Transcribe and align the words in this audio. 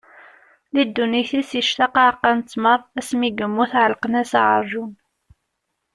Di 0.73 0.83
ddunit-is 0.87 1.51
ictaq 1.59 1.95
aɛeqqa 2.01 2.31
n 2.37 2.39
ttmer; 2.41 2.79
asmi 2.99 3.25
i 3.27 3.29
yemmut 3.37 3.71
ɛellqen-as 3.83 4.31
aɛerjun. 4.41 4.91